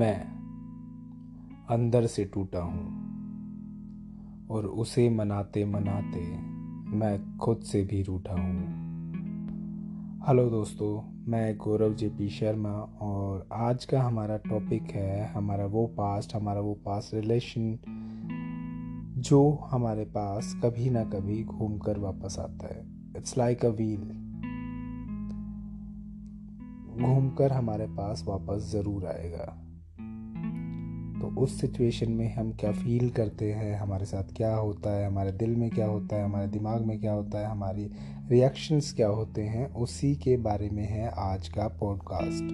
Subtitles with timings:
[0.00, 0.20] मैं
[1.70, 2.84] अंदर से टूटा हूँ
[4.50, 6.20] और उसे मनाते मनाते
[6.96, 8.78] मैं खुद से भी रूठा हूँ।
[10.28, 10.90] हेलो दोस्तों,
[11.28, 12.72] मैं गौरव जे पी शर्मा
[13.02, 17.78] और आज का हमारा टॉपिक है हमारा वो पास्ट, हमारा वो पास्ट रिलेशन
[19.20, 22.84] जो हमारे पास कभी ना कभी घूम कर वापस आता है।
[23.16, 24.12] इट्स लाइक अ व्हील
[26.98, 29.56] घूमकर हमारे पास वापस ज़रूर आएगा।
[31.38, 35.56] उस सिचुएशन में हम क्या फील करते हैं, हमारे साथ क्या होता है, हमारे दिल
[35.56, 37.90] में क्या होता है, हमारे दिमाग में क्या होता है, हमारी
[38.28, 42.44] रिएक्शंस क्या होते हैं, उसी के बारे में है आज का पॉडकास्ट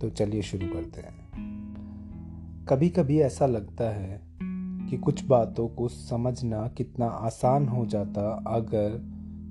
[0.00, 1.14] तो चलिए शुरू करते हैं।
[2.68, 4.20] कभी कभी ऐसा लगता है
[4.90, 8.90] कि कुछ बातों को समझना कितना आसान हो जाता अगर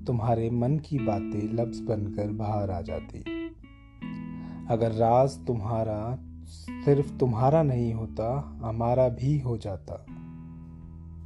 [0.06, 3.24] तुम्हारे मन की बातें लफ्ज़ बनकर बाहर आ जाती।
[4.70, 9.94] अगर राज तुम्हारा सिर्फ़ तुम्हारा नहीं होता, हमारा भी हो जाता।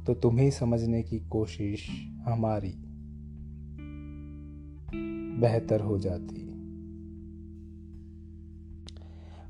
[0.07, 1.89] तो तुम्हें समझने की कोशिश
[2.25, 2.73] हमारी
[5.39, 6.49] बेहतर हो जाती।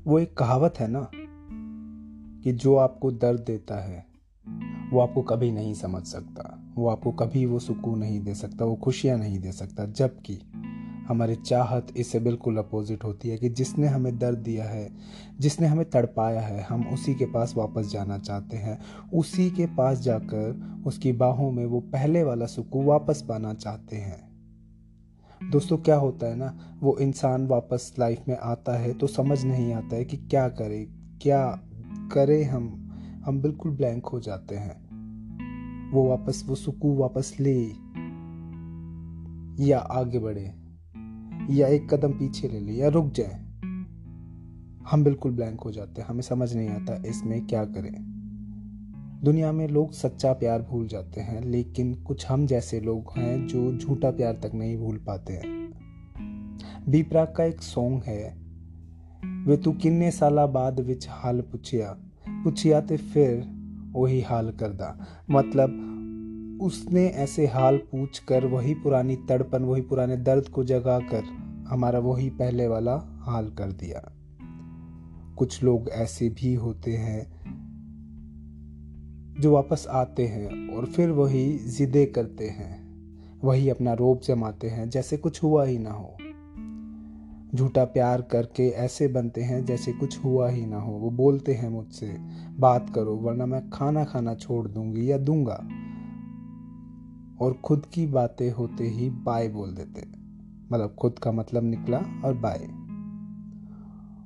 [0.06, 1.10] वो एक कहावत है ना,
[2.44, 4.06] कि जो आपको दर्द देता है,
[4.92, 8.76] वो आपको कभी नहीं समझ सकता। वो आपको कभी वो सुकून नहीं दे सकता, वो
[8.76, 10.34] खुशियाँ नहीं दे सकता, जबकि
[11.10, 14.90] हमारी चाहत इससे बिल्कुल अपोजिट होती है कि जिसने हमें दर्द दिया है,
[15.40, 18.78] जिसने हमें तड़पाया है, हम उसी के पास वापस जाना चाहते हैं।
[19.14, 24.30] उसी के पास जाकर उसकी बाहों में वो पहले वाला सुकून वापस पाना चाहते हैं।
[25.50, 29.74] दोस्तों, क्या होता है ना, वो इंसान वापस लाइफ में आता है तो समझ नहीं
[29.74, 30.88] आता है कि क्या करे
[31.22, 31.60] क्या
[32.12, 32.76] करे हम।
[33.24, 34.90] हम बिल्कुल ब्लैंक हो जाते हैं।
[35.90, 37.66] वो वापस, वो सुकून वापस ले
[39.64, 40.59] या आगे बढ़े।
[41.50, 43.40] या एक कदम पीछे ले ले, या रुक जाए।
[44.90, 48.10] हम बिल्कुल ब्लैंक हो जाते हैं, हमें समझ नहीं आता इसमें क्या करें।
[49.24, 53.76] दुनिया में लोग सच्चा प्यार भूल जाते हैं, लेकिन कुछ हम जैसे लोग हैं जो
[53.76, 55.70] झूठा प्यार तक नहीं भूल पाते हैं।
[56.88, 58.36] बीपराग का एक सॉन्ग है,
[59.46, 61.96] वे तू किन्ने साल बाद विच हाल पुछिया
[62.44, 63.48] पुछिया ते फिर
[63.92, 65.89] वही हाल करदा। मतलब
[66.60, 71.24] उसने ऐसे हाल पूछ कर वही पुरानी तड़पन, वही पुराने दर्द को जगा कर
[71.68, 74.12] हमारा वही पहले वाला हाल कर दिया।
[75.38, 77.40] कुछ लोग ऐसे भी होते हैं
[79.40, 82.80] जो वापस आते हैं और फिर वही जिदे करते हैं,
[83.44, 86.16] वही अपना रोप जमाते हैं, जैसे कुछ हुआ ही ना हो।
[87.54, 91.68] झूठा प्यार करके ऐसे बनते हैं जैसे कुछ हुआ ही ना हो। वो बोलते हैं
[91.68, 92.16] मुझसे,
[92.58, 95.79] बात करो, वरना मैं खाना खाना छोड़ दूँगी या दूँगा।
[97.40, 100.06] और खुद की बातें होते ही बाय बोल देते।
[100.72, 102.68] मतलब खुद का मतलब निकला और बाय।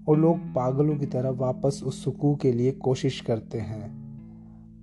[0.08, 4.04] और लोग पागलों की तरह वापस उस सुकून के लिए कोशिश करते हैं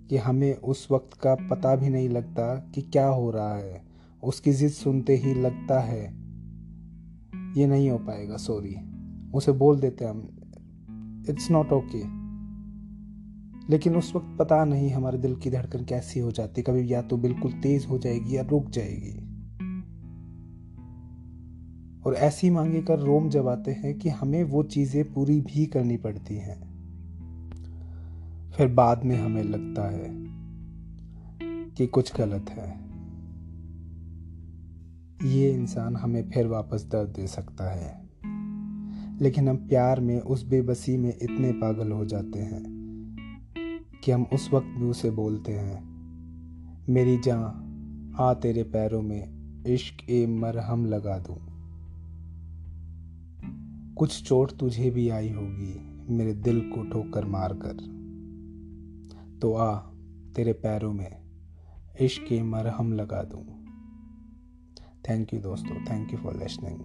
[0.10, 3.82] कि हमें उस वक्त का पता भी नहीं लगता कि क्या हो रहा है।
[4.24, 6.04] उसकी जिद सुनते ही लगता है,
[7.58, 8.76] ये नहीं हो पाएगा सॉरी
[9.34, 10.20] उसे बोल देते हम
[11.30, 12.21] इट्स नॉट ओके
[13.72, 17.18] लेकिन उस वक्त पता नहीं हमारे दिल की धड़कन कैसी हो जाती। कभी या तो
[17.18, 19.32] बिल्कुल तेज हो जाएगी या रुक जाएगी।
[22.06, 25.98] और ऐसी मांगे कर रोम जब आते हैं कि हमें वो चीज़ें पूरी भी करनी
[25.98, 26.72] पड़ती हैं।
[28.58, 30.10] फिर बाद में हमें लगता है
[31.70, 32.92] कि कुछ गलत है।
[35.30, 38.10] ये इंसान हमें फिर वापस दर्द दे सकता है।
[39.22, 42.71] लेकिन हम प्यार में, उस बेबसी में इतने पागल हो जाते हैं।
[44.04, 45.80] कि हम उस वक्त भी उसे बोलते हैं।
[46.90, 47.68] मेरी जहाँ
[48.20, 51.38] आ तेरे पैरों में इश्क ए मरहम लगा दूँ।
[53.96, 55.74] कुछ चोट तुझे भी आई होगी,
[56.16, 57.90] मेरे दिल को ठोकर मार कर
[59.42, 59.76] तो आ,
[60.36, 61.22] तेरे पैरों में
[62.02, 63.44] इश्क ए मरहम लगा दूँ।
[65.10, 65.76] थैंक यू दोस्तों.
[65.86, 66.80] Thank you for listening